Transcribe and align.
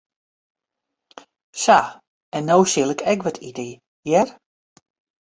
Sa, 1.65 1.77
en 2.39 2.43
no 2.49 2.57
sil 2.71 2.93
ik 2.95 3.01
ek 3.13 3.21
wat 3.27 3.37
ite, 3.49 3.69
hear. 4.05 4.27